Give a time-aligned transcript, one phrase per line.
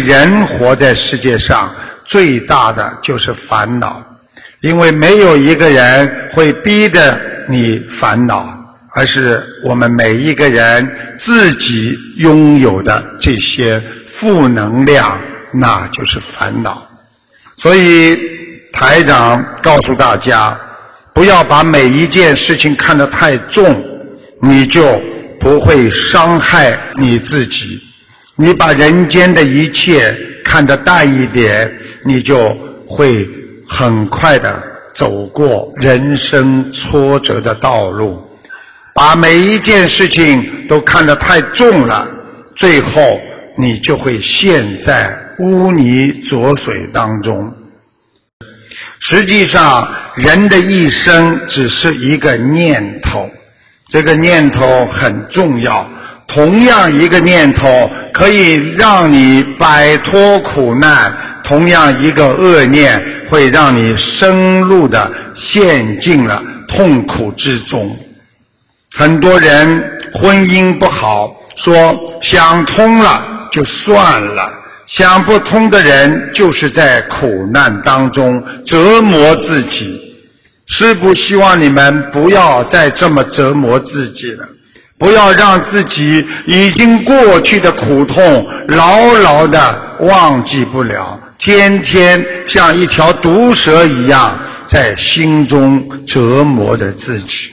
[0.00, 1.72] 人活在世界上
[2.04, 4.02] 最大的就是烦恼，
[4.60, 8.52] 因为没有一个人会逼着你烦恼，
[8.94, 15.16] 而是我们每一个人自己拥有的这些负能量，
[15.52, 16.86] 那就是烦恼。
[17.56, 18.18] 所以
[18.72, 20.58] 台长告诉大家，
[21.12, 23.82] 不要把每一件事情看得太重，
[24.40, 25.00] 你就
[25.38, 27.80] 不会伤害你自己。
[28.40, 31.70] 你把人间的一切看得淡一点，
[32.02, 33.28] 你就会
[33.68, 34.58] 很快的
[34.94, 38.26] 走过人生挫折的道路。
[38.94, 42.08] 把每一件事情都看得太重了，
[42.56, 43.20] 最后
[43.58, 47.54] 你就会陷在污泥浊水当中。
[49.00, 53.28] 实际上，人的一生只是一个念头，
[53.86, 55.86] 这个念头很重要。
[56.32, 61.12] 同样一个念头可以让你摆脱苦难，
[61.42, 67.98] 同样一个恶念会让你深入的陷进了痛苦之中。
[68.92, 74.48] 很多人婚姻不好，说想通了就算了；
[74.86, 80.00] 想不通的人就是在苦难当中折磨自己。
[80.66, 84.46] 师父希望你们不要再这么折磨自己了。
[85.00, 97.50] 不要让自己已经过去的苦痛牢牢的忘记不了，天天像一条毒蛇一样在心中折磨着自己。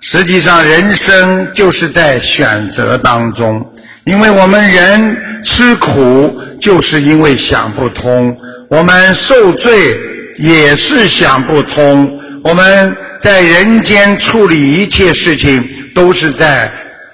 [0.00, 3.64] 实际上，人生就是在选择当中，
[4.02, 8.34] 因为我们人吃苦，就是因为想不通；
[8.68, 9.96] 我们受罪，
[10.38, 12.20] 也是想不通。
[12.42, 16.68] 我们在人间处理一切事情，都是在。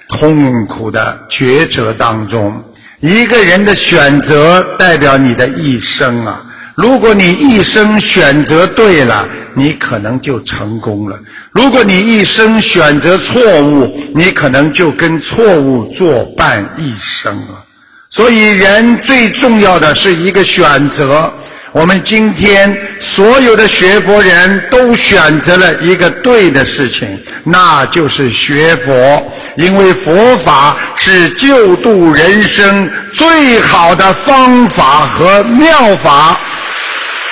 [0.08, 2.62] 痛苦的抉择当中，
[3.00, 6.42] 一个人的选择代表你的一生啊！
[6.74, 11.16] 如果你一生选择对了，你可能就成功了；
[11.52, 17.64] 如果你一生选择错误，你可能就跟错误作伴一生了。
[18.10, 21.32] 所以，人最重要的是一个选择。
[21.76, 27.06] 我们今天所有的学佛人都选择了一个对的事情，
[27.44, 36.41] 那就是学佛，因为佛法是救度人生最好的方法和妙法。